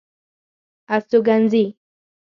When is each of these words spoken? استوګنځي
استوګنځي 0.95 1.65